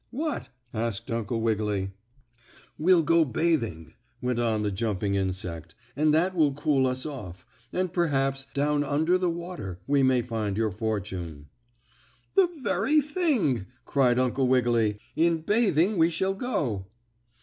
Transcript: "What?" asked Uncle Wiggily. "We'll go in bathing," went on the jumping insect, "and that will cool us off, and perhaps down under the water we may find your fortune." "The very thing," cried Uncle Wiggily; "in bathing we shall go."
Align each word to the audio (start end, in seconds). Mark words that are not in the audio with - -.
"What?" 0.09 0.49
asked 0.73 1.11
Uncle 1.11 1.41
Wiggily. 1.41 1.91
"We'll 2.79 3.03
go 3.03 3.21
in 3.21 3.31
bathing," 3.31 3.93
went 4.19 4.39
on 4.39 4.63
the 4.63 4.71
jumping 4.71 5.13
insect, 5.13 5.75
"and 5.95 6.11
that 6.11 6.33
will 6.35 6.53
cool 6.55 6.87
us 6.87 7.05
off, 7.05 7.45
and 7.71 7.93
perhaps 7.93 8.47
down 8.55 8.83
under 8.83 9.19
the 9.19 9.29
water 9.29 9.79
we 9.85 10.01
may 10.01 10.23
find 10.23 10.57
your 10.57 10.71
fortune." 10.71 11.49
"The 12.33 12.47
very 12.63 12.99
thing," 12.99 13.67
cried 13.85 14.17
Uncle 14.17 14.47
Wiggily; 14.47 14.97
"in 15.15 15.41
bathing 15.41 15.97
we 15.99 16.09
shall 16.09 16.33
go." 16.33 16.87